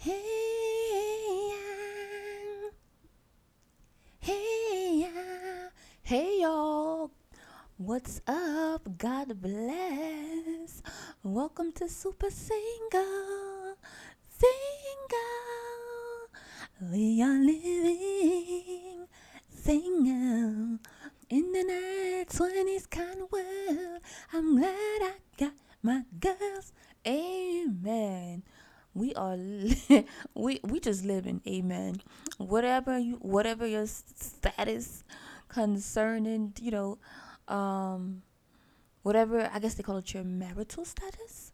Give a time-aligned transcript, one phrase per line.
[0.00, 0.14] Hey,
[6.40, 7.10] y'all.
[7.76, 8.96] What's up?
[8.96, 10.82] God bless.
[11.24, 13.74] Welcome to Super Single.
[14.30, 14.52] Single.
[16.92, 18.07] We are living
[30.92, 31.96] living amen.
[32.38, 35.04] Whatever you whatever your status
[35.48, 36.98] concerning you know
[37.48, 38.22] um
[39.02, 41.52] whatever i guess they call it your marital status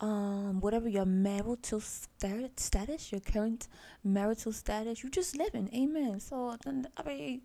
[0.00, 3.68] um whatever your marital stat- status your current
[4.02, 6.20] marital status you just living amen.
[6.20, 6.56] So
[6.96, 7.42] i mean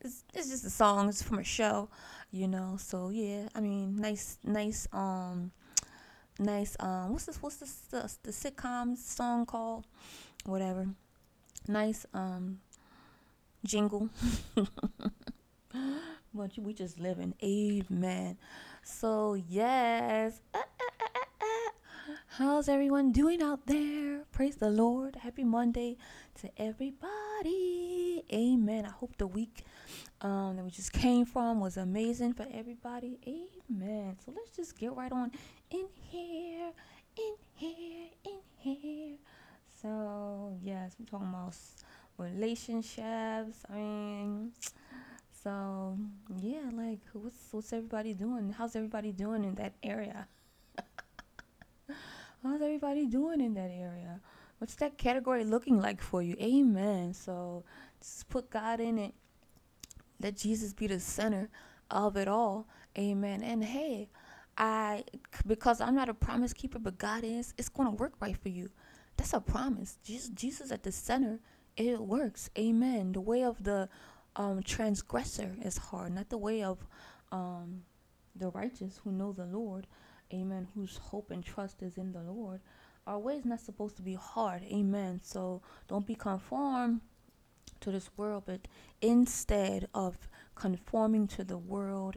[0.00, 1.88] it's, it's just a song it's from a show
[2.30, 2.76] you know.
[2.78, 5.50] So yeah i mean nice nice um
[6.38, 9.86] nice um what's this what's this the, the sitcom song called
[10.46, 10.88] whatever.
[11.68, 12.60] Nice um
[13.64, 14.08] jingle.
[16.36, 17.32] But we just living.
[17.42, 18.36] Amen.
[18.82, 20.40] So yes.
[22.26, 24.24] How's everyone doing out there?
[24.32, 25.16] Praise the lord.
[25.16, 25.96] Happy monday
[26.42, 28.22] to everybody.
[28.30, 28.84] Amen.
[28.84, 29.64] I hope the week
[30.20, 33.18] um, that we just came from was amazing for everybody.
[33.26, 34.18] Amen.
[34.24, 35.30] So let's just get right on
[35.70, 36.72] in here,
[37.16, 39.16] in here, in here.
[39.86, 41.54] So yes, we're talking about
[42.18, 43.58] relationships.
[43.70, 44.50] I mean,
[45.44, 45.96] so
[46.40, 48.50] yeah, like what's what's everybody doing?
[48.50, 50.26] How's everybody doing in that area?
[52.42, 54.20] How's everybody doing in that area?
[54.58, 56.34] What's that category looking like for you?
[56.40, 57.14] Amen.
[57.14, 57.62] So
[58.00, 59.14] just put God in it
[60.20, 61.48] let Jesus be the center
[61.92, 62.66] of it all.
[62.98, 63.42] Amen.
[63.42, 64.08] And hey,
[64.58, 65.04] I
[65.46, 68.70] because I'm not a promise keeper, but God is, it's to work right for you.
[69.16, 69.98] That's a promise.
[70.04, 71.40] Jesus, Jesus at the center,
[71.76, 72.50] it works.
[72.58, 73.12] Amen.
[73.12, 73.88] The way of the
[74.34, 76.86] um, transgressor is hard, not the way of
[77.32, 77.82] um,
[78.34, 79.86] the righteous who know the Lord.
[80.32, 80.68] Amen.
[80.74, 82.60] Whose hope and trust is in the Lord.
[83.06, 84.62] Our way is not supposed to be hard.
[84.64, 85.20] Amen.
[85.22, 87.00] So don't be conformed
[87.80, 88.66] to this world, but
[89.00, 92.16] instead of conforming to the world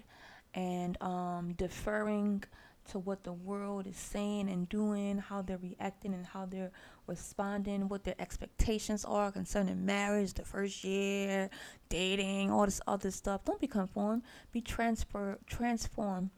[0.53, 2.44] and um, deferring
[2.89, 6.72] to what the world is saying and doing, how they're reacting and how they're
[7.07, 11.49] responding, what their expectations are concerning marriage, the first year,
[11.89, 13.44] dating, all this other stuff.
[13.45, 14.23] Don't be conformed.
[14.51, 16.29] Be transfer transformed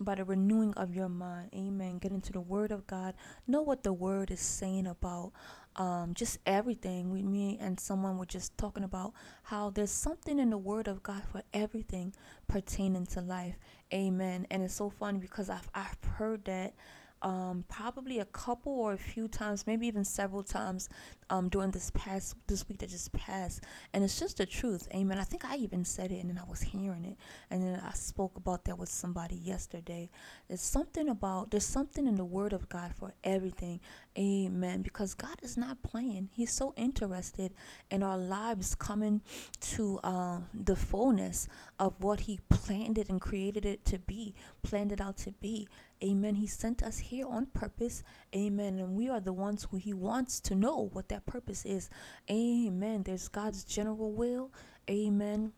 [0.00, 1.50] by the renewing of your mind.
[1.54, 1.98] Amen.
[1.98, 3.14] Get into the Word of God.
[3.46, 5.32] Know what the Word is saying about
[5.76, 7.10] um, just everything.
[7.10, 9.12] We, me and someone were just talking about
[9.44, 12.14] how there's something in the Word of God for everything
[12.48, 13.56] pertaining to life.
[13.92, 14.46] Amen.
[14.50, 16.74] And it's so funny because I've I've heard that
[17.22, 20.88] um, probably a couple or a few times, maybe even several times
[21.28, 25.18] um, during this past this week that just passed, and it's just the truth, amen.
[25.18, 27.16] I think I even said it, and then I was hearing it,
[27.50, 30.10] and then I spoke about that with somebody yesterday.
[30.48, 33.80] There's something about there's something in the Word of God for everything,
[34.18, 34.82] amen.
[34.82, 37.52] Because God is not playing; He's so interested
[37.90, 39.20] in our lives coming
[39.60, 41.48] to um, the fullness
[41.78, 45.68] of what He planned it and created it to be, planned it out to be.
[46.02, 46.36] Amen.
[46.36, 48.02] He sent us here on purpose.
[48.34, 48.78] Amen.
[48.78, 51.90] And we are the ones who He wants to know what that purpose is.
[52.30, 53.02] Amen.
[53.02, 54.50] There's God's general will.
[54.88, 55.52] Amen.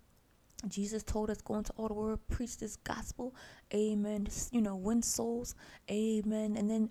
[0.68, 3.34] Jesus told us, go into all the world, preach this gospel.
[3.74, 4.28] Amen.
[4.50, 5.54] You know, win souls.
[5.90, 6.56] Amen.
[6.56, 6.90] And then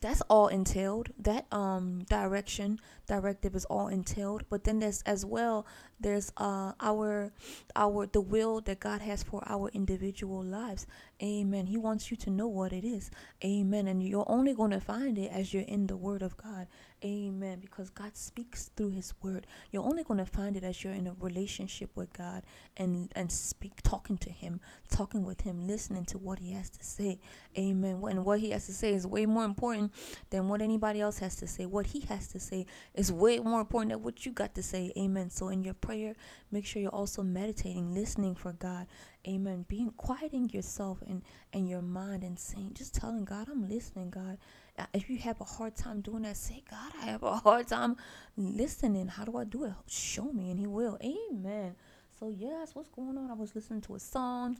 [0.00, 4.44] that's all entailed that um direction directive is all entailed.
[4.48, 5.66] But then there's as well
[5.98, 7.32] there's uh our
[7.74, 10.86] our the will that god has for our individual lives.
[11.22, 11.66] Amen.
[11.66, 13.10] He wants you to know what it is.
[13.44, 13.88] Amen.
[13.88, 16.68] And you're only going to find it as you're in the word of god.
[17.04, 17.58] Amen.
[17.60, 19.46] Because god speaks through his word.
[19.72, 22.44] You're only going to find it as you're in a relationship with god
[22.76, 24.60] and and speak talking to him
[24.90, 27.18] talking with him listening to what he has to say.
[27.58, 28.02] Amen.
[28.08, 29.92] And what he has to say is way more important
[30.30, 31.66] than what anybody else has to say.
[31.66, 32.66] What he has to say
[33.00, 34.92] is way more important than what you got to say.
[34.94, 35.30] Amen.
[35.30, 36.14] So in your prayer,
[36.52, 38.86] make sure you're also meditating, listening for God.
[39.26, 39.64] Amen.
[39.68, 41.22] Being quieting yourself and,
[41.54, 44.36] and your mind and saying, just telling God, I'm listening, God.
[44.78, 47.68] Uh, if you have a hard time doing that, say, God, I have a hard
[47.68, 47.96] time
[48.36, 49.08] listening.
[49.08, 49.72] How do I do it?
[49.86, 50.98] Show me, and He will.
[51.02, 51.76] Amen.
[52.18, 53.30] So, yes, what's going on?
[53.30, 54.58] I was listening to a song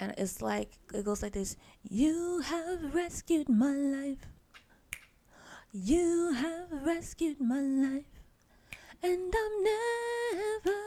[0.00, 1.56] and it's like it goes like this
[1.88, 4.26] you have rescued my life
[5.72, 8.04] you have rescued my life
[9.02, 10.78] and i'm never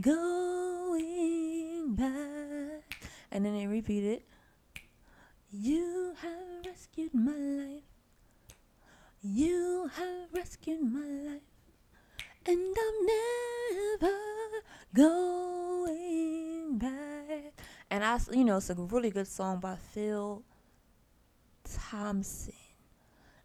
[0.00, 4.26] going back and then they repeat it
[5.52, 7.82] you have rescued my life
[9.28, 11.40] you have rescued my life,
[12.46, 13.06] and I'm
[14.00, 14.16] never
[14.94, 17.60] going back.
[17.90, 20.42] And I, you know, it's a really good song by Phil
[21.64, 22.54] Thompson.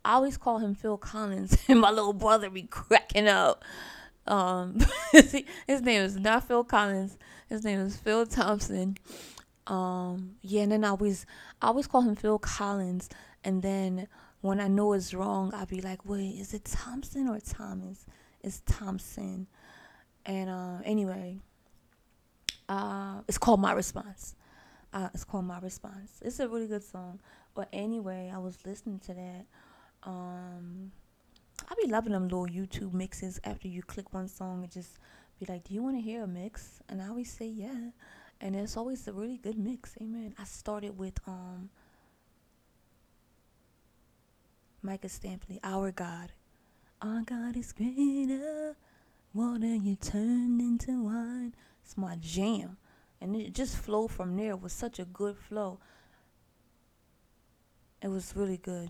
[0.04, 3.64] I always call him Phil Collins, and my little brother be cracking up.
[4.28, 4.80] Um,
[5.12, 7.18] his name is not Phil Collins.
[7.50, 8.98] His name is Phil Thompson.
[9.68, 11.26] Um, yeah, and then I always,
[11.62, 13.10] I always call him Phil Collins,
[13.44, 14.08] and then
[14.42, 18.06] when I know it's wrong, I'll be like, wait, is it Thompson or Thomas?
[18.42, 19.48] It's Thompson.
[20.26, 21.38] And uh, anyway,
[22.68, 24.36] uh, it's called My Response.
[24.94, 26.20] Uh, it's called My Response.
[26.24, 27.20] It's a really good song.
[27.54, 29.46] But anyway, I was listening to that.
[30.04, 30.92] Um,
[31.70, 34.98] I be loving them little YouTube mixes after you click one song and just
[35.40, 36.82] be like, Do you want to hear a mix?
[36.90, 37.92] And I always say, Yeah.
[38.40, 39.96] And it's always a really good mix.
[40.02, 40.34] Amen.
[40.40, 41.70] I started with um
[44.82, 46.32] Micah Stampley, Our God.
[47.02, 48.76] Our God is greater.
[49.34, 51.56] Water you turned into wine.
[51.84, 52.78] It's my jam.
[53.22, 54.52] And it just flowed from there.
[54.52, 55.80] It was such a good flow.
[58.02, 58.90] It was really good.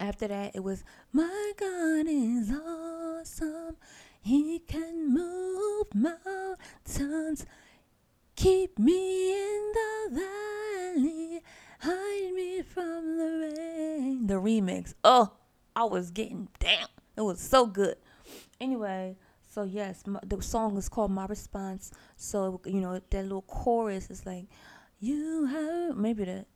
[0.00, 3.76] After that, it was, My God is awesome.
[4.20, 7.46] He can move mountains.
[8.36, 11.42] Keep me in the valley.
[11.80, 14.26] Hide me from the rain.
[14.26, 14.94] The remix.
[15.02, 15.32] Oh,
[15.74, 16.88] I was getting down.
[17.16, 17.96] It was so good.
[18.60, 19.16] Anyway,
[19.48, 21.90] so yes, my, the song is called My Response.
[22.16, 24.46] So, you know, that little chorus is like,
[25.00, 26.46] You have, maybe that,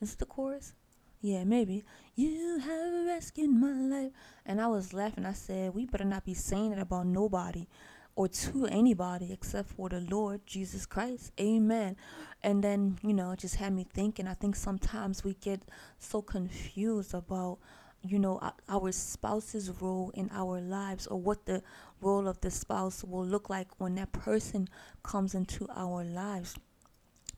[0.00, 0.72] is the chorus?
[1.20, 1.84] Yeah, maybe.
[2.14, 4.12] You have rescued my life.
[4.46, 5.26] And I was laughing.
[5.26, 7.66] I said, We better not be saying it about nobody
[8.18, 11.30] or to anybody except for the Lord Jesus Christ.
[11.40, 11.96] Amen.
[12.42, 14.26] And then, you know, it just had me thinking.
[14.26, 15.62] I think sometimes we get
[16.00, 17.58] so confused about,
[18.02, 21.62] you know, our spouse's role in our lives or what the
[22.00, 24.68] role of the spouse will look like when that person
[25.04, 26.56] comes into our lives.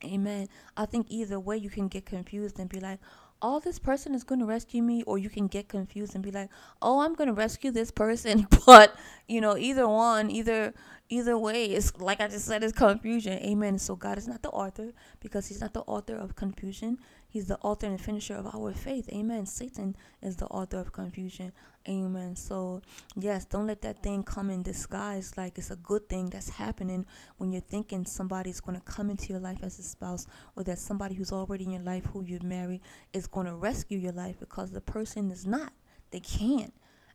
[0.03, 0.49] Amen.
[0.79, 3.01] I think either way you can get confused and be like,
[3.43, 6.31] all this person is going to rescue me or you can get confused and be
[6.31, 6.51] like
[6.83, 8.47] oh i'm going to rescue this person.
[8.67, 8.95] But
[9.27, 10.75] you know either one either
[11.09, 13.39] either way it's like i just said it's confusion.
[13.43, 13.79] Amen.
[13.79, 16.99] So god is not the author because he's not the author of confusion
[17.31, 19.09] he's the author and finisher of our faith.
[19.13, 19.47] Amen.
[19.47, 21.53] Satan is the author of confusion.
[21.89, 22.37] Amen.
[22.37, 22.83] So
[23.17, 27.07] yes don't let that thing come in disguise like it's a good thing that's happening
[27.39, 30.79] when you're thinking somebody's going to come into your life as a spouse or that
[30.79, 32.83] somebody who's already in your life who you've married
[33.15, 35.73] is going to rescue your life because the person is not.
[36.11, 36.75] They can't.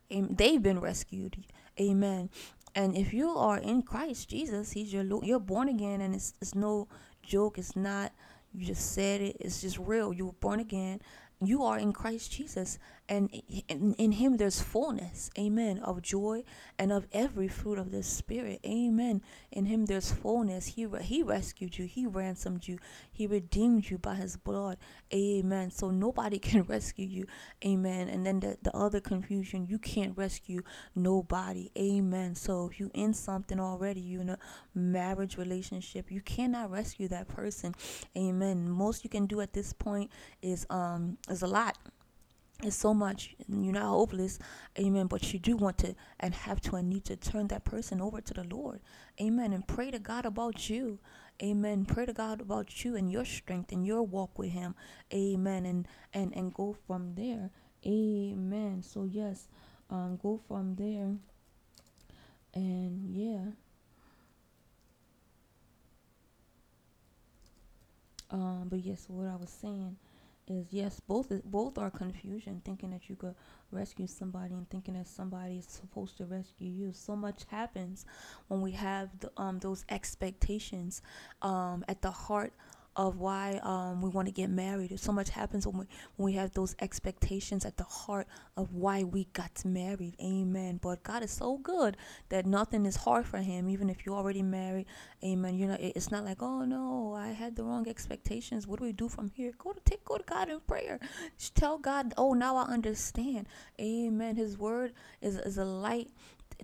[0.09, 1.45] They've been rescued.
[1.79, 2.29] Amen.
[2.73, 5.25] And if you are in Christ Jesus, He's your Lord.
[5.25, 6.87] you're born again, and it's it's no
[7.23, 7.57] joke.
[7.57, 8.11] It's not
[8.55, 9.37] you just said it.
[9.39, 10.13] It's just real.
[10.13, 11.01] You were born again,
[11.41, 13.29] you are in Christ Jesus, and
[13.67, 16.43] in, in, Him there's fullness, amen, of joy
[16.79, 19.21] and of every fruit of the Spirit, amen.
[19.51, 20.67] In Him there's fullness.
[20.67, 22.79] He He rescued you, He ransomed you,
[23.11, 24.77] He redeemed you by His blood,
[25.13, 25.69] amen.
[25.71, 27.27] So nobody can rescue you,
[27.63, 28.09] amen.
[28.09, 30.61] And then the, the other confusion, you can't rescue
[30.95, 32.33] nobody, amen.
[32.35, 34.39] So if you in something already, you in a
[34.73, 37.75] marriage relationship, you cannot rescue that person,
[38.17, 38.69] amen.
[38.69, 40.11] Most you can do at this point
[40.41, 41.77] is um is a lot.
[42.63, 43.35] It's so much.
[43.47, 44.39] You're not hopeless.
[44.79, 45.07] Amen.
[45.07, 48.21] But you do want to and have to and need to turn that person over
[48.21, 48.79] to the Lord.
[49.21, 49.53] Amen.
[49.53, 50.99] And pray to God about you.
[51.43, 51.85] Amen.
[51.85, 54.73] Pray to God about you and your strength and your walk with Him.
[55.13, 55.65] Amen.
[55.65, 57.51] And and and go from there.
[57.85, 58.81] Amen.
[58.81, 59.47] So yes,
[59.89, 61.15] um, go from there.
[62.53, 63.51] And yeah.
[68.31, 69.97] Um, but yes, what I was saying
[70.47, 73.35] is yes, both both are confusion, thinking that you could
[73.71, 76.93] rescue somebody and thinking that somebody is supposed to rescue you.
[76.93, 78.05] So much happens
[78.47, 81.01] when we have the, um, those expectations
[81.41, 82.53] um, at the heart
[82.95, 84.97] of why um, we want to get married.
[84.99, 85.85] So much happens when we,
[86.15, 90.15] when we have those expectations at the heart of why we got married.
[90.21, 90.79] Amen.
[90.81, 91.97] But God is so good
[92.29, 94.85] that nothing is hard for Him, even if you're already married.
[95.23, 95.55] Amen.
[95.55, 98.67] You know, it's not like, oh no, I had the wrong expectations.
[98.67, 99.51] What do we do from here?
[99.57, 100.99] Go to take go to God in prayer.
[101.37, 103.47] Just tell God, oh now I understand.
[103.79, 104.37] Amen.
[104.37, 106.09] His word is, is a light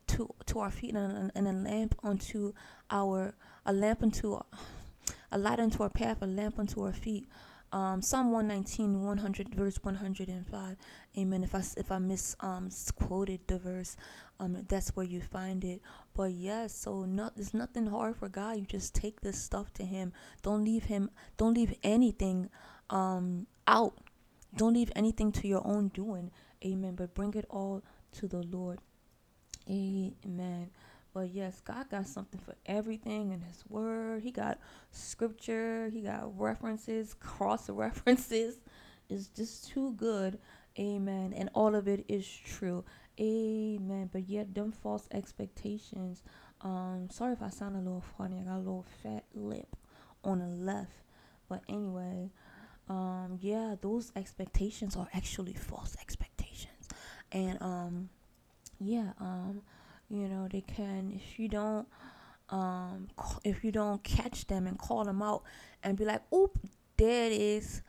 [0.08, 2.54] to to our feet and and a lamp unto
[2.90, 3.34] our
[3.66, 4.46] a lamp unto our,
[5.32, 7.28] a light unto our path, a lamp unto our feet.
[7.74, 10.76] Um, Psalm 119, 100, verse 105.
[11.18, 11.44] Amen.
[11.44, 13.96] If I if I misquoted um, the verse,
[14.40, 15.82] um, that's where you find it.
[16.14, 18.58] But yes, so not there's nothing hard for God.
[18.58, 20.12] You just take this stuff to Him.
[20.42, 21.12] Don't leave Him.
[21.38, 22.50] Don't leave anything
[22.90, 23.98] um out
[24.56, 26.32] Don't leave anything to your own doing.
[26.66, 26.96] Amen.
[26.96, 27.84] But bring it all
[28.14, 28.80] to the Lord.
[29.70, 30.72] Amen.
[31.14, 34.24] But yes, God got something for everything in His Word.
[34.24, 34.60] He got
[34.92, 38.60] scripture, He got references, cross references.
[39.10, 40.40] It's just too good.
[40.80, 41.34] Amen.
[41.36, 42.86] And all of it is true.
[43.20, 44.10] Amen.
[44.12, 46.24] But yet, them false expectations.
[46.62, 48.40] Um, sorry if I sound a little funny.
[48.40, 49.76] I got a little fat lip
[50.24, 50.92] on the left.
[51.50, 52.32] But anyway,
[52.88, 56.88] um, yeah, those expectations are actually false expectations.
[57.32, 58.10] And um,
[58.80, 59.62] yeah, um,
[60.12, 61.88] you know, they can if you don't
[62.50, 63.08] um
[63.46, 65.44] if you don't catch them and call them out
[65.84, 66.60] and be like, oop,
[66.98, 67.82] there it is.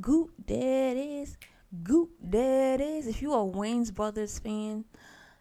[0.00, 1.36] Goop, there it is.
[1.82, 3.06] Goop, there it is.
[3.06, 4.84] If you are Wayans Brothers fan,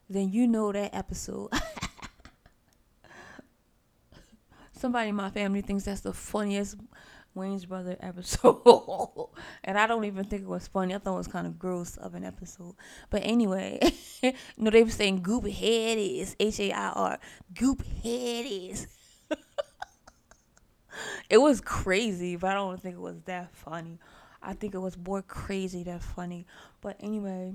[0.09, 1.51] then you know that episode.
[4.71, 6.77] Somebody in my family thinks that's the funniest
[7.35, 9.29] Wayans Brother episode.
[9.63, 10.93] and I don't even think it was funny.
[10.93, 12.75] I thought it was kind of gross of an episode.
[13.09, 13.79] But anyway,
[14.57, 17.19] know, they were saying goop head is H A I R.
[17.53, 18.87] Goop head is.
[21.29, 23.99] it was crazy, but I don't think it was that funny.
[24.41, 26.45] I think it was more crazy than funny.
[26.81, 27.53] But anyway,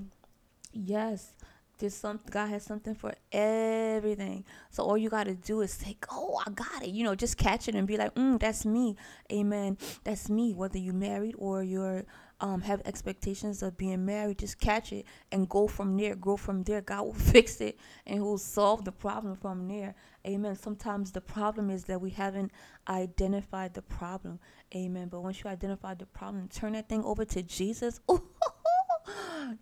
[0.71, 1.33] yes,
[1.77, 4.45] there's some God has something for everything.
[4.69, 7.67] So all you gotta do is say, "Oh, I got it." You know, just catch
[7.67, 8.95] it and be like, mm, "That's me."
[9.31, 9.77] Amen.
[10.03, 10.53] That's me.
[10.53, 12.05] Whether you married or you're
[12.41, 16.15] um have expectations of being married, just catch it and go from there.
[16.15, 16.81] Grow from there.
[16.81, 19.95] God will fix it and He'll solve the problem from there.
[20.25, 20.55] Amen.
[20.55, 22.51] Sometimes the problem is that we haven't
[22.87, 24.39] identified the problem.
[24.75, 25.07] Amen.
[25.09, 27.99] But once you identify the problem, turn that thing over to Jesus.
[28.11, 28.23] Ooh,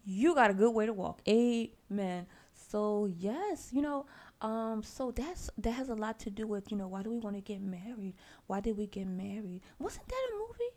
[0.06, 1.22] you got a good way to walk.
[1.28, 2.28] Amen.
[2.54, 4.06] So yes, you know,
[4.42, 7.18] um, so that's that has a lot to do with, you know, why do we
[7.18, 8.16] want to get married?
[8.48, 9.62] Why did we get married?
[9.80, 10.74] Wasn't that a movie?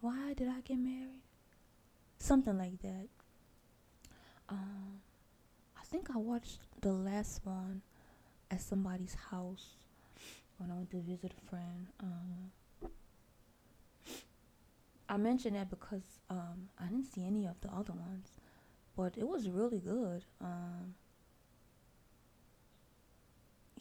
[0.00, 1.22] Why did I get married?
[2.18, 3.08] Something like that.
[4.48, 5.00] Um,
[5.76, 7.82] I think I watched the last one
[8.50, 9.76] at somebody's house
[10.58, 11.86] when I went to visit a friend.
[12.00, 12.50] Um,
[15.12, 18.30] I mentioned that because um, I didn't see any of the other ones,
[18.96, 20.24] but it was really good.
[20.40, 20.94] Um,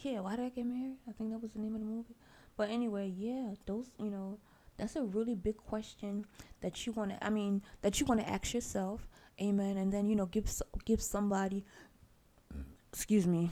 [0.01, 0.97] yeah, why did I get married?
[1.07, 2.17] I think that was the name of the movie.
[2.57, 4.39] But anyway, yeah, those you know,
[4.75, 6.25] that's a really big question
[6.59, 7.25] that you want to.
[7.25, 9.07] I mean, that you want to ask yourself,
[9.41, 10.51] amen, and then you know, give
[10.83, 11.63] give somebody.
[12.91, 13.51] Excuse me,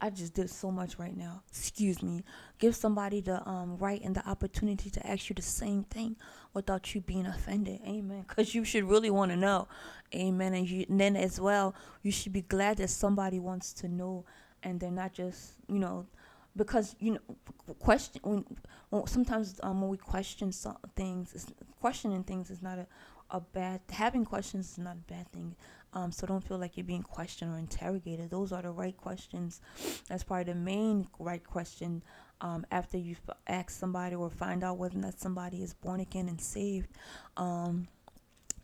[0.00, 1.42] I just did so much right now.
[1.48, 2.24] Excuse me.
[2.58, 6.16] Give somebody the um, right and the opportunity to ask you the same thing
[6.52, 7.80] without you being offended.
[7.86, 8.24] Amen.
[8.28, 9.68] Because you should really want to know.
[10.14, 10.54] Amen.
[10.54, 14.24] And, you, and then as well, you should be glad that somebody wants to know
[14.62, 16.06] and they're not just, you know,
[16.56, 17.20] because you know
[17.78, 18.44] question when,
[18.90, 21.46] when sometimes um, when we question some things
[21.80, 22.86] questioning things is not a,
[23.30, 25.54] a bad having questions is not a bad thing
[25.94, 28.28] um, so don't feel like you're being questioned or interrogated.
[28.28, 29.60] Those are the right questions.
[30.08, 32.02] That's probably the main right question
[32.40, 36.28] um, after you've asked somebody or find out whether or not somebody is born again
[36.28, 36.88] and saved.
[37.36, 37.86] Um,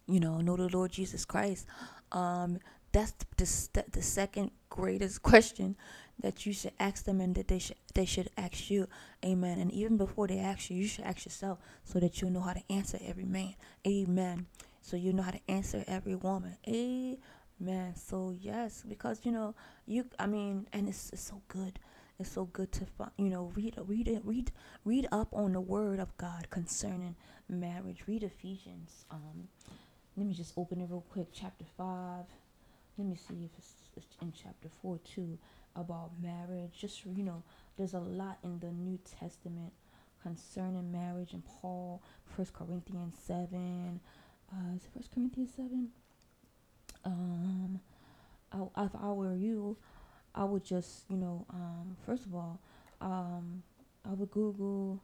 [0.08, 1.66] you know, know the Lord Jesus Christ.
[2.10, 2.58] Um,
[2.92, 5.76] that's the, the second greatest question
[6.20, 8.86] that you should ask them and that they should they should ask you
[9.24, 12.40] amen and even before they ask you you should ask yourself so that you know
[12.40, 13.54] how to answer every man
[13.86, 14.46] amen
[14.90, 16.56] so you know how to answer every woman.
[16.66, 17.94] Amen.
[17.94, 19.54] So yes, because you know
[19.86, 20.04] you.
[20.18, 21.78] I mean, and it's, it's so good.
[22.18, 24.50] It's so good to you know read read read
[24.84, 27.14] read up on the word of God concerning
[27.48, 28.02] marriage.
[28.08, 29.04] Read Ephesians.
[29.12, 29.46] Um,
[30.16, 31.28] let me just open it real quick.
[31.32, 32.24] Chapter five.
[32.98, 35.38] Let me see if it's, it's in chapter four too
[35.76, 36.72] about marriage.
[36.80, 37.44] Just you know,
[37.76, 39.72] there's a lot in the New Testament
[40.20, 44.00] concerning marriage and Paul, First Corinthians seven,
[44.52, 45.88] uh, is First Corinthians seven?
[47.04, 47.80] Um,
[48.52, 49.76] I, if I were you,
[50.34, 52.60] I would just you know um, first of all,
[53.00, 53.62] um,
[54.04, 55.02] I would Google.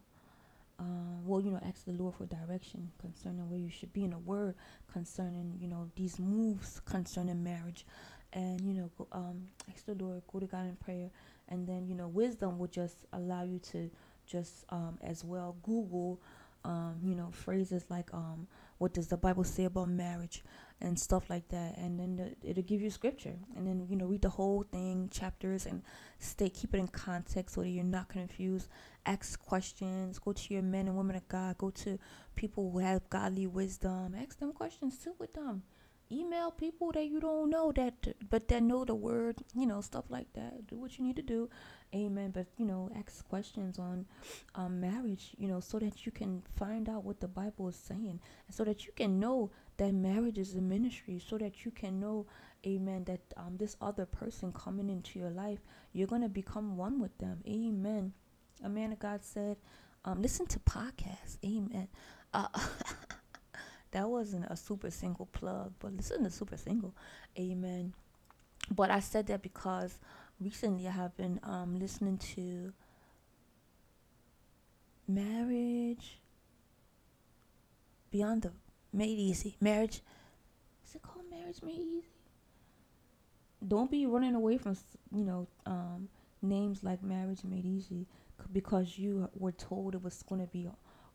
[0.78, 4.10] Uh, well, you know, ask the Lord for direction concerning where you should be in
[4.10, 4.54] the Word
[4.92, 7.86] concerning, you know, these moves concerning marriage,
[8.34, 11.08] and you know, go, um, ask the Lord, go to God in prayer,
[11.48, 13.90] and then you know, wisdom will just allow you to
[14.26, 16.20] just um, as well Google,
[16.66, 20.42] um, you know, phrases like um, what does the Bible say about marriage
[20.80, 21.78] and stuff like that.
[21.78, 23.36] And then the, it'll give you scripture.
[23.56, 25.82] And then, you know, read the whole thing, chapters, and
[26.18, 28.68] stay, keep it in context so that you're not confused.
[29.06, 30.18] Ask questions.
[30.18, 31.56] Go to your men and women of God.
[31.56, 31.98] Go to
[32.34, 34.14] people who have godly wisdom.
[34.20, 35.62] Ask them questions too with them.
[36.10, 37.94] Email people that you don't know that
[38.30, 40.66] but that know the word you know stuff like that.
[40.66, 41.48] Do what you need to do.
[41.94, 42.30] Amen.
[42.30, 44.06] But you know ask questions on
[44.54, 48.20] um, marriage you know so that you can find out what the bible is saying.
[48.50, 51.20] So that you can know that marriage is a ministry.
[51.26, 52.26] So that you can know
[52.66, 55.60] amen that um, this other person coming into your life
[55.92, 57.40] you're going to become one with them.
[57.48, 58.12] Amen.
[58.64, 59.56] A man of god said
[60.06, 61.36] um, listen to podcasts.
[61.44, 61.88] Amen.
[62.32, 62.46] Uh,
[63.92, 66.94] that wasn't a super single plug, but listen to super single.
[67.38, 67.92] Amen.
[68.70, 69.98] But I said that because
[70.40, 72.72] recently I have been um, listening to
[75.08, 76.18] marriage
[78.10, 78.52] beyond the
[78.92, 80.02] made easy marriage.
[80.86, 82.04] Is it called marriage made easy?
[83.66, 84.76] Don't be running away from
[85.14, 86.08] you know um,
[86.42, 88.06] names like marriage made easy
[88.52, 90.68] because you were told it was going to be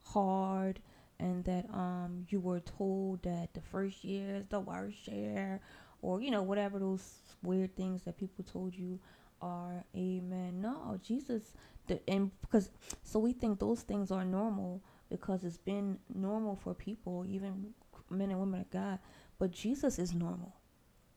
[0.05, 0.79] hard
[1.21, 5.61] and that um you were told that the first year is the worst year
[6.01, 8.99] or you know whatever those weird things that people told you
[9.41, 10.61] are amen.
[10.61, 11.53] No jesus
[11.87, 12.69] the and because
[13.03, 17.73] so we think those things are normal because it's been normal for people even
[18.09, 18.99] men and women of god
[19.39, 20.55] but jesus is normal.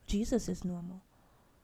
[0.07, 1.03] Jesus is normal.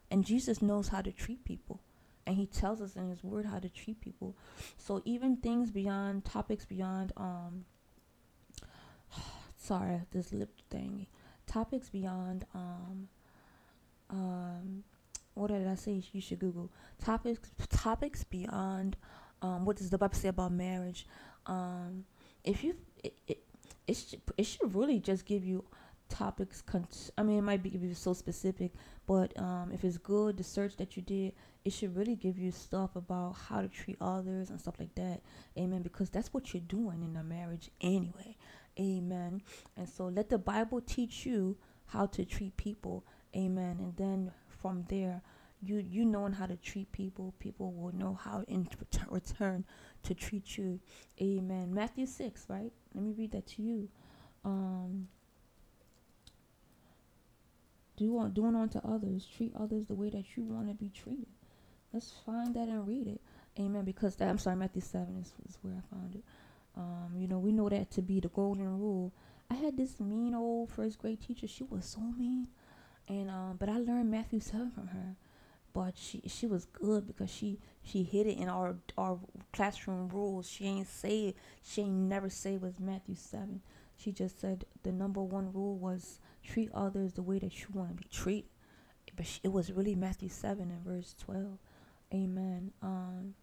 [0.09, 1.79] And jesus knows how to treat people.
[2.27, 4.35] And he tells us in his word how to treat people.
[4.77, 7.65] So even things beyond topics beyond um
[9.71, 11.07] sorry, this lip thing.
[11.47, 13.07] Topics beyond um
[14.09, 14.83] um
[15.33, 16.69] what did I say you should Google?
[17.01, 18.97] Topics topics beyond
[19.41, 21.07] um what does the Bible say about marriage?
[21.45, 22.03] Um
[22.43, 23.43] if you it it,
[23.87, 25.63] it should it should really just give you
[26.09, 26.85] topics con-
[27.17, 28.73] i mean it might be give you so specific
[29.07, 31.31] but um, if it's good the search that you did
[31.63, 35.21] it should really give you stuff about how to treat others and stuff like that
[35.57, 38.35] amen because that's what you're doing in a marriage anyway
[38.79, 39.41] Amen.
[39.77, 43.05] And so let the Bible teach you how to treat people.
[43.35, 43.77] Amen.
[43.79, 45.21] And then from there,
[45.61, 48.67] you you knowing how to treat people, people will know how in
[49.09, 49.65] return
[50.03, 50.79] to treat you.
[51.21, 51.73] Amen.
[51.73, 52.71] Matthew 6, right?
[52.95, 53.89] Let me read that to you.
[54.43, 55.07] Um
[57.97, 61.27] do on doing unto others, treat others the way that you want to be treated.
[61.93, 63.21] Let's find that and read it.
[63.59, 63.83] Amen.
[63.83, 66.23] Because that, I'm sorry, Matthew 7 is, is where I found it.
[66.75, 69.11] Um, you know, we know that to be the golden rule.
[69.49, 71.47] I had this mean old first grade teacher.
[71.47, 72.47] She was so mean,
[73.07, 75.15] and um, but I learned Matthew seven from her.
[75.73, 79.19] But she she was good because she she hid it in our our
[79.53, 80.49] classroom rules.
[80.49, 81.37] She ain't say it.
[81.63, 83.61] She ain't never say it was Matthew seven.
[83.97, 87.89] She just said the number one rule was treat others the way that you want
[87.89, 88.49] to be treated.
[89.15, 91.57] But she, it was really Matthew seven and verse twelve.
[92.13, 92.71] Amen.
[92.81, 93.35] Um,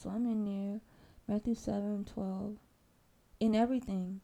[0.00, 0.80] So I'm in there,
[1.28, 2.56] Matthew 7 12.
[3.40, 4.22] In everything.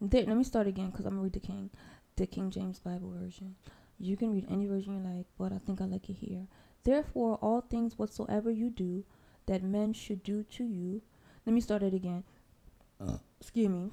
[0.00, 1.70] There, let me start again because I'm going to read the King,
[2.14, 3.56] the King James Bible Version.
[3.98, 6.46] You can read any version you like, but I think I like it here.
[6.84, 9.04] Therefore, all things whatsoever you do,
[9.46, 11.02] that men should do to you.
[11.44, 12.22] Let me start it again.
[13.00, 13.18] Uh.
[13.40, 13.90] Excuse me.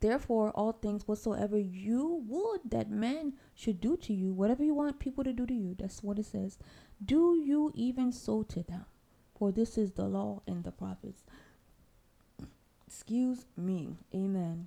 [0.00, 4.98] Therefore, all things whatsoever you would that men should do to you, whatever you want
[4.98, 6.58] people to do to you, that's what it says.
[7.02, 8.84] Do you even so to them?
[9.42, 11.24] For this is the law and the prophets.
[12.86, 13.96] Excuse me.
[14.14, 14.66] Amen.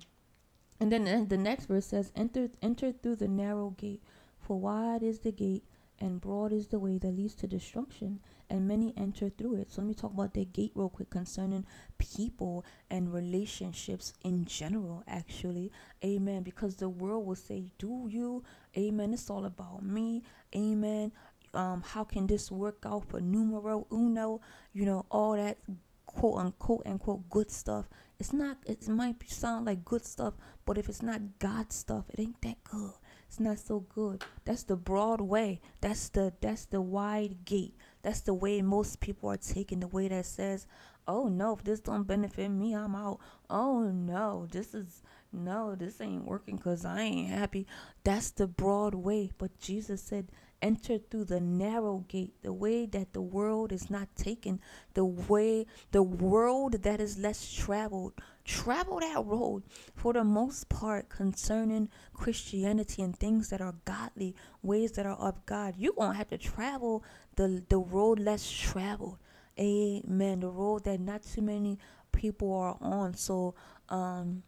[0.78, 4.02] And then uh, the next verse says, Enter enter through the narrow gate,
[4.38, 5.64] for wide is the gate
[5.98, 9.72] and broad is the way that leads to destruction, and many enter through it.
[9.72, 11.64] So let me talk about the gate real quick concerning
[11.96, 15.72] people and relationships in general, actually.
[16.04, 16.42] Amen.
[16.42, 18.44] Because the world will say, Do you?
[18.76, 19.14] Amen.
[19.14, 20.22] It's all about me.
[20.54, 21.12] Amen
[21.56, 24.40] um, how can this work out for numero uno?
[24.72, 25.58] You know, all that
[26.06, 27.88] quote unquote unquote good stuff.
[28.18, 28.58] It's not.
[28.66, 32.62] It might sound like good stuff, but if it's not God stuff, it ain't that
[32.64, 32.92] good.
[33.28, 34.24] It's not so good.
[34.44, 35.60] That's the broad way.
[35.80, 37.74] That's the that's the wide gate.
[38.02, 40.66] That's the way most people are taking the way that says,
[41.06, 46.00] "Oh no, if this don't benefit me, I'm out." Oh no, this is no, this
[46.00, 47.66] ain't working cuz I ain't happy.
[48.04, 50.30] That's the broad way, but Jesus said
[50.62, 54.60] enter through the narrow gate, the way that the world is not taken,
[54.94, 58.12] the way, the world that is less traveled.
[58.44, 59.64] Travel that road
[59.94, 65.44] for the most part concerning Christianity and things that are godly, ways that are of
[65.46, 65.74] God.
[65.76, 69.18] You're going to have to travel the, the road less traveled.
[69.58, 70.40] Amen.
[70.40, 71.78] The road that not too many
[72.12, 73.14] people are on.
[73.14, 73.54] So,
[73.88, 74.42] um,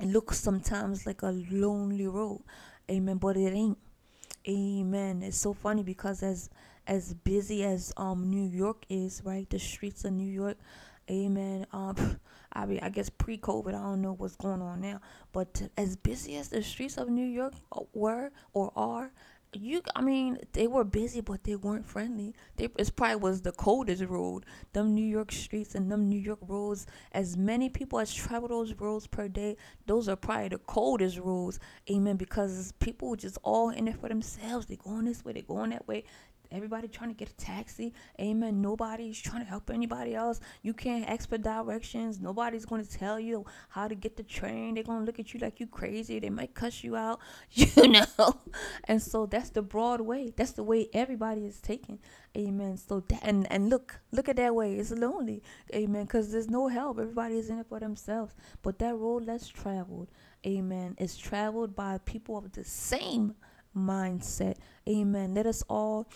[0.00, 2.42] it looks sometimes like a lonely road.
[2.90, 3.16] Amen.
[3.16, 3.78] But it ain't.
[4.48, 5.22] Amen.
[5.22, 6.50] It's so funny because as
[6.86, 9.48] as busy as um New York is, right?
[9.50, 10.56] The streets of New York,
[11.10, 11.66] amen.
[11.72, 12.20] Um
[12.52, 15.00] I mean, I guess pre-COVID, I don't know what's going on now,
[15.32, 19.10] but as busy as the streets of New York uh, were or are,
[19.52, 22.34] you i mean they were busy but they weren't friendly.
[22.56, 24.44] They it probably was the coldest road.
[24.72, 28.74] Them new york streets and them new york roads as many people as travel those
[28.74, 29.56] roads per day
[29.86, 31.58] those are probably the coldest roads
[31.90, 34.66] amen because people just all in it for themselves.
[34.66, 36.04] They going this way they going that way
[36.50, 37.92] everybody trying to get a taxi.
[38.20, 38.60] Amen.
[38.60, 40.40] Nobody's trying to help anybody else.
[40.62, 42.20] You can't ask for directions.
[42.20, 44.74] Nobody's going to tell you how to get the train.
[44.74, 46.18] They're going to look at you like you crazy.
[46.18, 48.40] They might cuss you out, you know.
[48.84, 50.32] And so that's the broad way.
[50.36, 51.98] That's the way everybody is taking.
[52.36, 52.76] Amen.
[52.76, 54.74] So that, and and look, look at that way.
[54.76, 55.42] It's lonely.
[55.74, 56.04] Amen.
[56.04, 56.98] Because there's no help.
[56.98, 58.34] Everybody is in it for themselves.
[58.62, 60.08] But that road less traveled.
[60.46, 60.96] Amen.
[60.98, 63.34] Is traveled by people of the same
[63.76, 64.56] mindset.
[64.88, 65.34] Amen.
[65.34, 66.08] Let us all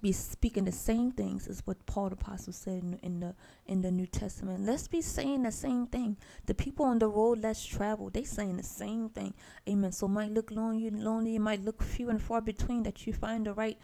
[0.00, 3.34] be speaking the same things as what Paul the apostle said in, in, the
[3.66, 4.64] in the New Testament.
[4.64, 6.16] Let's be saying the same thing.
[6.46, 9.34] The people on the road less traveled, they saying the same thing.
[9.68, 9.92] Amen.
[9.92, 11.36] So might look lonely, lonely.
[11.36, 13.78] It might look few and far between that you find the right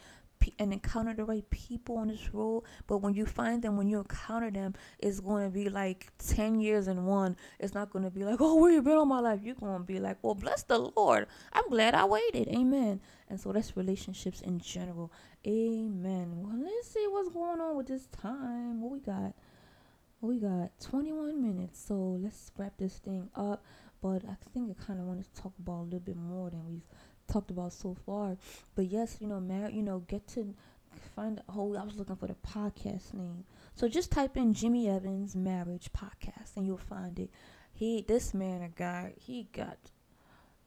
[0.59, 2.64] and encounter the right people on this road.
[2.87, 6.61] But when you find them, when you encounter them, it's going to be like 10
[6.61, 7.37] years in one.
[7.59, 9.40] It's not going to be like, oh, where you been all my life?
[9.42, 11.27] You're going to be like, well, bless the Lord.
[11.53, 12.49] I'm glad I waited.
[12.49, 13.01] Amen.
[13.29, 15.12] And so that's relationships in general.
[15.46, 16.33] Amen.
[16.37, 18.81] Well, let's see what's going on with this time.
[18.81, 19.35] What we got?
[20.20, 21.85] We got 21 minutes.
[21.87, 23.64] So let's wrap this thing up.
[24.03, 26.66] But I think I kind of want to talk about a little bit more than
[26.66, 26.87] we've
[27.27, 28.37] talked about so far.
[28.75, 30.55] But yes, you know, mar- you know, get to
[31.15, 31.77] find whole.
[31.77, 36.57] I was looking for the podcast name, so just type in Jimmy Evans Marriage Podcast,
[36.57, 37.31] and you'll find it.
[37.73, 39.79] He, this man, a guy, he got.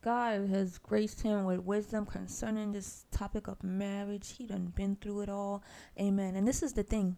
[0.02, 4.36] God has graced him with wisdom concerning this topic of marriage.
[4.38, 5.64] He done been through it all.
[6.00, 6.36] Amen.
[6.36, 7.18] And this is the thing.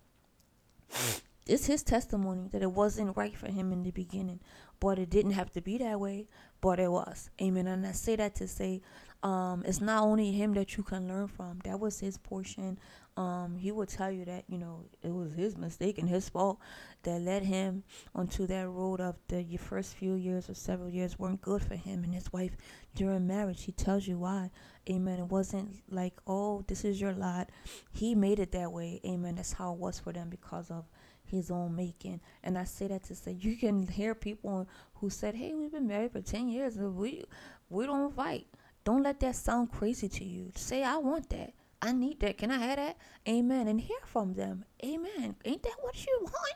[1.47, 4.39] It's his testimony that it wasn't right for him in the beginning,
[4.79, 6.27] but it didn't have to be that way,
[6.61, 7.29] but it was.
[7.41, 7.67] Amen.
[7.67, 8.81] And I say that to say
[9.23, 11.59] um, it's not only him that you can learn from.
[11.63, 12.79] That was his portion.
[13.17, 16.59] Um, he will tell you that you know it was his mistake and his fault
[17.03, 17.83] that led him
[18.15, 22.03] onto that road of the first few years or several years weren't good for him
[22.03, 22.55] and his wife
[22.95, 23.63] during marriage.
[23.63, 24.49] He tells you why.
[24.89, 25.19] Amen.
[25.19, 27.49] It wasn't like oh this is your lot.
[27.91, 29.01] He made it that way.
[29.05, 29.35] Amen.
[29.35, 30.85] That's how it was for them because of
[31.25, 32.21] his own making.
[32.43, 35.87] And I say that to say you can hear people who said, "Hey, we've been
[35.87, 37.25] married for ten years and we
[37.69, 38.47] we don't fight."
[38.83, 40.51] Don't let that sound crazy to you.
[40.55, 41.53] Say, I want that.
[41.81, 42.37] I need that.
[42.37, 42.97] Can I have that?
[43.27, 43.67] Amen.
[43.67, 44.65] And hear from them.
[44.83, 45.35] Amen.
[45.45, 46.55] Ain't that what you want?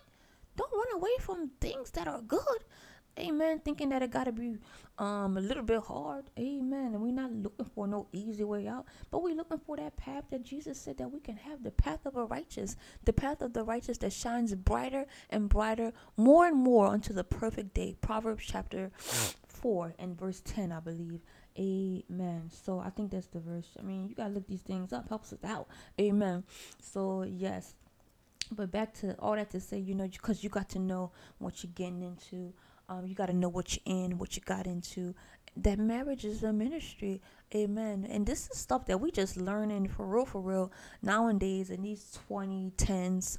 [0.56, 2.64] Don't run away from things that are good.
[3.18, 3.60] Amen.
[3.60, 4.58] Thinking that it gotta be
[4.98, 6.26] um a little bit hard.
[6.38, 6.94] Amen.
[6.94, 10.26] And we're not looking for no easy way out, but we're looking for that path
[10.32, 13.54] that Jesus said that we can have the path of a righteous, the path of
[13.54, 17.96] the righteous that shines brighter and brighter, more and more unto the perfect day.
[18.02, 21.22] Proverbs chapter four and verse ten, I believe.
[21.58, 22.50] Amen.
[22.52, 23.70] So I think that's the verse.
[23.80, 25.08] I mean, you gotta look these things up.
[25.08, 25.68] Helps us out.
[26.00, 26.44] Amen.
[26.82, 27.76] So yes.
[28.52, 31.64] But back to all that to say, you know, because you got to know what
[31.64, 32.54] you're getting into.
[32.88, 35.16] Um, you got to know what you're in, what you got into.
[35.58, 37.22] That marriage is a ministry,
[37.56, 38.06] amen.
[38.10, 42.20] And this is stuff that we just learning for real, for real nowadays in these
[42.30, 43.38] 2010s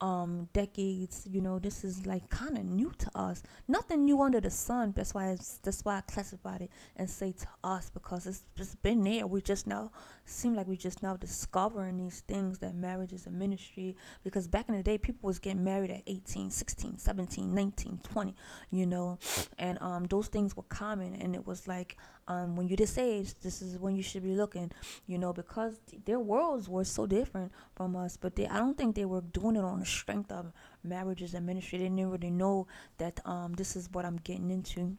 [0.00, 3.42] um decades you know this is like kind of new to us.
[3.66, 7.32] Nothing new under the sun that's why it's, that's why i classified it and say
[7.32, 9.26] to us because it's just been there.
[9.26, 9.90] We just now
[10.28, 14.68] seem like we just now discovering these things that marriage is a ministry because back
[14.68, 18.34] in the day people was getting married at 18 16 17 19 20
[18.70, 19.18] you know
[19.58, 21.96] and um those things were common and it was like
[22.28, 24.70] um, when you're this age, this is when you should be looking,
[25.06, 28.18] you know, because their worlds were so different from us.
[28.18, 30.52] But they, I don't think they were doing it on the strength of
[30.84, 31.78] marriages and ministry.
[31.78, 32.66] They didn't really know
[32.98, 34.98] that um, this is what I'm getting into.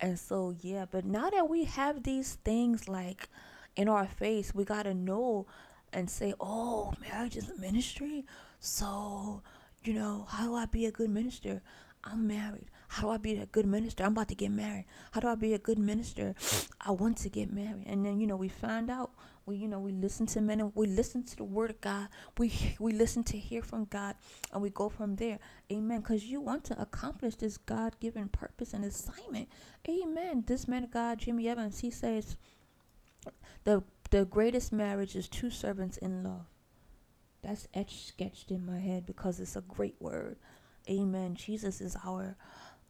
[0.00, 3.28] And so, yeah, but now that we have these things like
[3.78, 5.46] in our face, we got to know
[5.92, 8.26] and say, oh, marriage is a ministry.
[8.58, 9.42] So,
[9.84, 11.62] you know, how do I be a good minister?
[12.02, 12.66] I'm married.
[12.88, 14.02] How do I be a good minister?
[14.02, 14.86] I'm about to get married.
[15.12, 16.34] How do I be a good minister?
[16.80, 17.84] I want to get married.
[17.86, 19.12] And then, you know, we find out.
[19.46, 22.08] We, you know, we listen to men and we listen to the word of God.
[22.36, 24.14] We we listen to hear from God
[24.52, 25.38] and we go from there.
[25.72, 26.00] Amen.
[26.00, 29.48] Because you want to accomplish this God given purpose and assignment.
[29.88, 30.44] Amen.
[30.46, 32.36] This man of God, Jimmy Evans, he says
[33.64, 36.46] the the greatest marriage is two servants in love.
[37.42, 40.36] That's etched sketched in my head because it's a great word.
[40.88, 41.34] Amen.
[41.34, 42.36] Jesus is our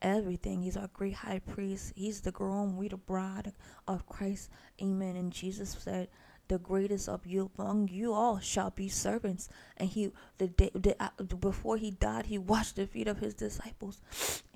[0.00, 0.62] everything.
[0.62, 1.92] He's our great high priest.
[1.96, 2.76] He's the groom.
[2.76, 3.52] We the bride
[3.86, 4.50] of Christ.
[4.80, 5.16] Amen.
[5.16, 6.08] And Jesus said
[6.48, 9.48] the greatest of you among you all shall be servants.
[9.76, 13.34] And he, the day the, uh, before he died, he washed the feet of his
[13.34, 14.00] disciples.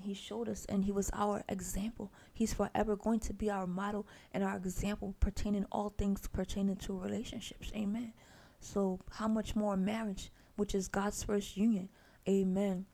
[0.01, 2.11] He showed us, and he was our example.
[2.33, 6.97] He's forever going to be our model and our example pertaining all things pertaining to
[6.97, 7.71] relationships.
[7.75, 8.13] Amen.
[8.59, 11.89] So, how much more marriage, which is God's first union?
[12.27, 12.85] Amen.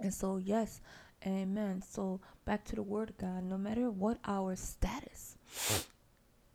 [0.00, 0.80] And so, yes,
[1.26, 1.82] amen.
[1.88, 3.44] So, back to the word God.
[3.44, 5.36] No matter what our status,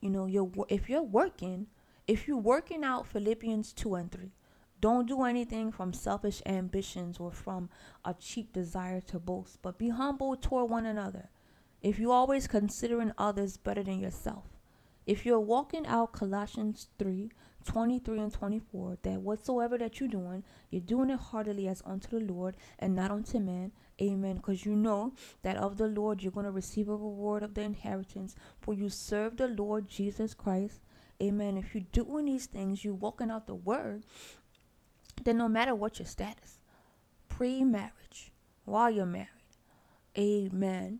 [0.04, 1.68] you know, you're if you're working,
[2.08, 4.32] if you're working out Philippians 2 and 3,
[4.82, 7.70] don't do anything from selfish ambitions or from
[8.04, 11.30] a cheap desire to boast, but be humble toward one another.
[11.82, 14.44] If you're always considering others better than yourself.
[15.06, 17.32] If you're walking out Colossians 3
[17.66, 22.34] 23 and 24, that whatsoever that you're doing, you're doing it heartily as unto the
[22.34, 23.72] Lord and not unto men.
[24.02, 24.38] Amen.
[24.38, 27.62] Because you know that of the Lord you're going to receive a reward of the
[27.62, 30.82] inheritance, for you serve the Lord Jesus Christ.
[31.22, 31.58] Amen.
[31.58, 34.04] If you're doing these things, you're walking out the word,
[35.24, 36.60] then no matter what your status,
[37.30, 38.32] pre marriage,
[38.66, 39.28] while you're married,
[40.18, 41.00] amen,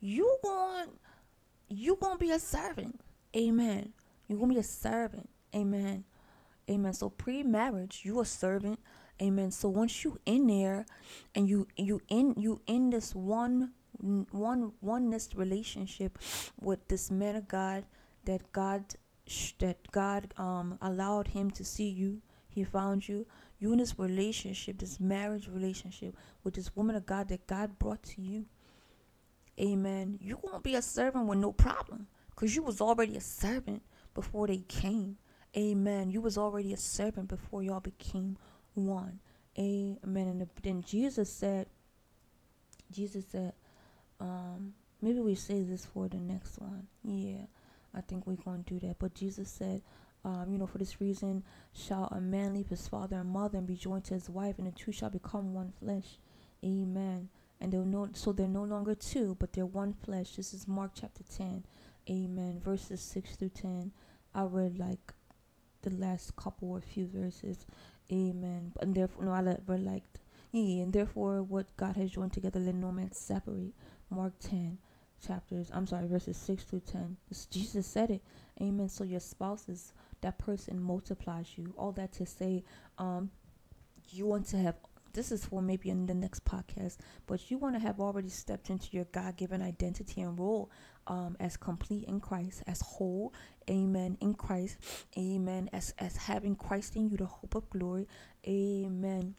[0.00, 0.88] you going
[1.68, 3.00] you gonna be a servant.
[3.36, 3.92] Amen.
[4.28, 5.28] You're gonna be a servant.
[5.54, 6.04] Amen.
[6.68, 6.92] Amen.
[6.92, 8.80] So pre-marriage, you a servant.
[9.20, 9.50] Amen.
[9.50, 10.86] So once you in there
[11.34, 16.18] and you you in you in this one one oneness relationship
[16.60, 17.84] with this man of God
[18.24, 18.84] that God
[19.58, 22.20] that God um allowed him to see you.
[22.48, 23.26] He found you.
[23.58, 28.02] You in this relationship, this marriage relationship with this woman of God that God brought
[28.04, 28.46] to you.
[29.58, 30.18] Amen.
[30.20, 33.82] You won't be a servant with no problem because you was already a servant
[34.14, 35.16] before they came.
[35.56, 36.10] Amen.
[36.10, 38.36] You was already a servant before y'all became
[38.76, 39.20] one.
[39.58, 40.00] Amen.
[40.04, 41.66] And then Jesus said,
[42.92, 43.54] Jesus said,
[44.20, 46.86] um, maybe we say this for the next one.
[47.04, 47.46] Yeah,
[47.94, 48.98] I think we're going to do that.
[48.98, 49.82] But Jesus said,
[50.24, 53.66] um, you know, for this reason shall a man leave his father and mother and
[53.66, 56.18] be joined to his wife, and the two shall become one flesh.
[56.64, 57.28] Amen.
[57.60, 60.36] And they'll no, so they're no longer two, but they're one flesh.
[60.36, 61.64] This is Mark chapter 10.
[62.10, 62.60] Amen.
[62.62, 63.92] Verses 6 through 10.
[64.34, 65.14] I read like
[65.82, 67.64] the last couple or few verses.
[68.12, 68.72] Amen.
[68.80, 70.04] And therefore, no, I read like,
[70.52, 73.74] yeah, and therefore, what God has joined together, let no man separate.
[74.10, 74.78] Mark 10
[75.26, 77.16] chapters, I'm sorry, verses 6 through 10.
[77.30, 78.22] It's, Jesus said it.
[78.60, 78.88] Amen.
[78.88, 81.74] So your spouse is that person multiplies you.
[81.76, 82.64] All that to say,
[82.98, 83.30] um,
[84.10, 84.76] you want to have
[85.16, 88.68] this is for maybe in the next podcast, but you want to have already stepped
[88.68, 90.70] into your God given identity and role
[91.06, 93.32] um, as complete in Christ, as whole,
[93.70, 94.76] amen, in Christ,
[95.16, 98.06] amen, as, as having Christ in you, the hope of glory,
[98.46, 99.34] amen,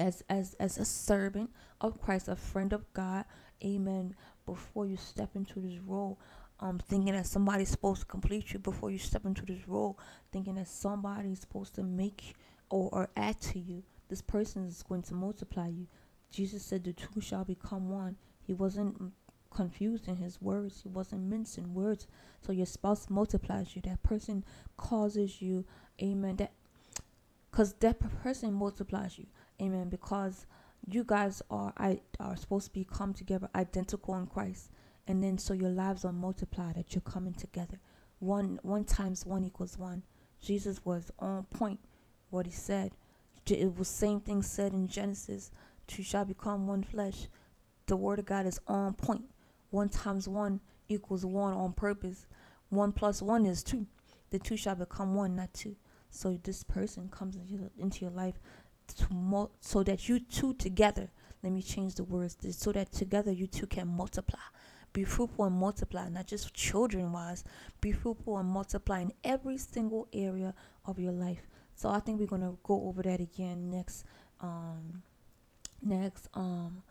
[0.00, 3.24] as, as, as a servant of Christ, a friend of God,
[3.64, 6.18] amen, before you step into this role.
[6.60, 9.96] Um, thinking that somebody's supposed to complete you before you step into this role,
[10.32, 12.34] thinking that somebody's supposed to make
[12.68, 15.86] or, or add to you this person is going to multiply you.
[16.30, 18.16] Jesus said the two shall become one.
[18.42, 19.12] He wasn't
[19.50, 20.80] confused in his words.
[20.82, 22.06] He wasn't mincing words.
[22.40, 23.82] So your spouse multiplies you.
[23.82, 24.44] That person
[24.76, 25.64] causes you,
[26.02, 26.36] amen.
[26.36, 26.52] That
[27.50, 29.26] because that person multiplies you,
[29.60, 29.88] amen.
[29.88, 30.46] Because
[30.86, 34.70] you guys are I are supposed to become together identical in Christ,
[35.06, 36.76] and then so your lives are multiplied.
[36.76, 37.80] That you're coming together.
[38.20, 40.02] One one times one equals one.
[40.40, 41.80] Jesus was on point.
[42.30, 42.92] What he said
[43.56, 45.50] it was same thing said in Genesis.
[45.86, 47.28] Two shall become one flesh.
[47.86, 49.24] The word of God is on point.
[49.70, 52.26] One times one equals one on purpose.
[52.68, 53.86] One plus one is two.
[54.30, 55.76] The two shall become one, not two.
[56.10, 58.38] So this person comes into your, into your life
[58.96, 61.10] to mul- so that you two together.
[61.42, 62.36] Let me change the words.
[62.50, 64.40] So that together you two can multiply.
[64.92, 67.44] Be fruitful and multiply, not just children wise.
[67.80, 70.54] Be fruitful and multiply in every single area
[70.86, 71.46] of your life.
[71.78, 74.04] So I think we're gonna go over that again next
[74.40, 75.04] um
[75.80, 76.82] next um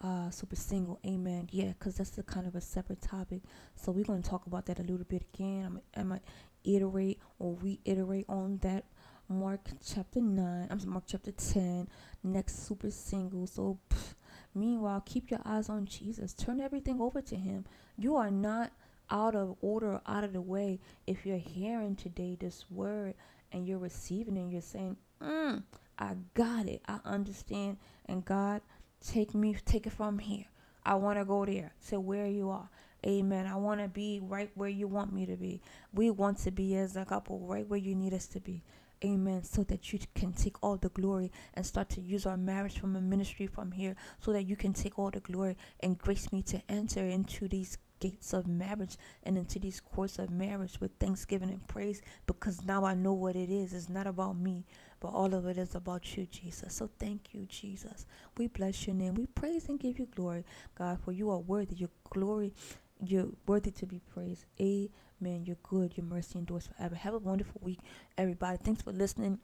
[0.00, 1.48] uh super single amen.
[1.52, 3.42] Yeah because that's the kind of a separate topic.
[3.76, 5.64] So we're going to talk about that a little bit again.
[5.64, 6.20] I'm, I'm gonna
[6.64, 8.84] iterate or reiterate on that
[9.28, 11.88] mark chapter 9 i'm mark chapter 10
[12.24, 13.46] next super single.
[13.46, 14.14] So pff,
[14.56, 16.34] meanwhile keep your eyes on jesus.
[16.34, 17.64] Turn everything over to him.
[17.96, 18.72] You are not
[19.08, 23.14] out of order out of the way if you're hearing today this word
[23.52, 25.62] and you're receiving and you're saying, mm,
[25.98, 26.82] I got it.
[26.88, 27.78] I understand.
[28.06, 28.62] And God,
[29.06, 30.46] take me, take it from here.
[30.84, 32.68] I want to go there to where you are.
[33.06, 33.46] Amen.
[33.46, 35.60] I want to be right where you want me to be.
[35.92, 38.62] We want to be as a couple right where you need us to be.
[39.04, 39.42] Amen.
[39.42, 42.94] So that you can take all the glory and start to use our marriage from
[42.94, 46.42] a ministry from here so that you can take all the glory and grace me
[46.42, 51.50] to enter into these gates of marriage and into these courts of marriage with thanksgiving
[51.50, 53.72] and praise because now I know what it is.
[53.72, 54.66] It's not about me,
[54.98, 56.74] but all of it is about you, Jesus.
[56.74, 58.06] So thank you, Jesus.
[58.36, 59.14] We bless your name.
[59.14, 60.44] We praise and give you glory,
[60.76, 61.76] God, for you are worthy.
[61.76, 62.52] Your glory,
[63.00, 64.46] you're worthy to be praised.
[64.60, 65.44] Amen.
[65.46, 65.96] You're good.
[65.96, 66.96] Your mercy endures forever.
[66.96, 67.78] Have a wonderful week,
[68.18, 68.58] everybody.
[68.64, 69.38] Thanks for listening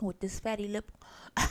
[0.00, 0.92] with this fatty lip.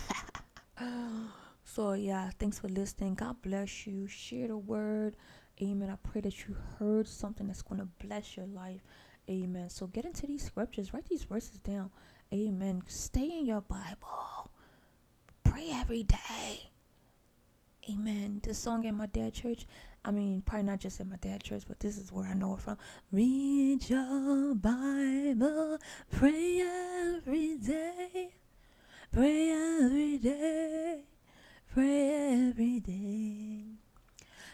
[1.65, 3.15] so yeah, thanks for listening.
[3.15, 4.07] God bless you.
[4.07, 5.17] Share the word.
[5.61, 5.89] Amen.
[5.89, 8.81] I pray that you heard something that's going to bless your life.
[9.29, 9.69] Amen.
[9.69, 11.91] So get into these scriptures, write these verses down.
[12.33, 12.81] Amen.
[12.87, 14.51] Stay in your Bible.
[15.43, 16.71] Pray every day.
[17.89, 18.39] Amen.
[18.43, 19.67] This song at my dad church,
[20.05, 22.55] I mean, probably not just at my dad church, but this is where I know
[22.55, 22.77] it from.
[23.11, 25.77] Read your Bible,
[26.11, 28.29] pray every day,
[29.11, 31.03] pray every day,
[31.73, 33.82] pray every day.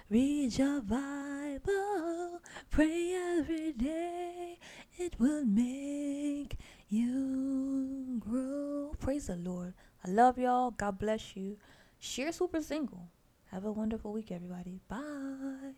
[0.10, 2.42] Read your Bible,
[2.72, 4.58] pray every day.
[4.98, 8.94] It will make you grow.
[9.00, 9.76] Praise the Lord.
[10.04, 10.72] I love y'all.
[10.72, 11.58] God bless you.
[12.00, 13.08] Share Super Single.
[13.52, 14.80] Have a wonderful week, everybody.
[14.88, 15.76] Bye.